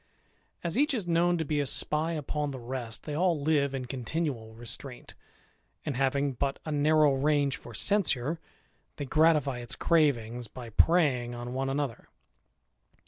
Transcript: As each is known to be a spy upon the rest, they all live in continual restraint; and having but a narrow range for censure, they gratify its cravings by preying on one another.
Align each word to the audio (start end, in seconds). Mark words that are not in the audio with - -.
As 0.63 0.79
each 0.79 0.95
is 0.95 1.07
known 1.07 1.37
to 1.37 1.45
be 1.45 1.59
a 1.59 1.67
spy 1.67 2.13
upon 2.13 2.49
the 2.49 2.57
rest, 2.59 3.03
they 3.03 3.13
all 3.13 3.39
live 3.39 3.75
in 3.75 3.85
continual 3.85 4.55
restraint; 4.55 5.13
and 5.85 5.95
having 5.95 6.33
but 6.33 6.57
a 6.65 6.71
narrow 6.71 7.13
range 7.13 7.55
for 7.57 7.75
censure, 7.75 8.39
they 8.95 9.05
gratify 9.05 9.59
its 9.59 9.75
cravings 9.75 10.47
by 10.47 10.71
preying 10.71 11.35
on 11.35 11.53
one 11.53 11.69
another. 11.69 12.09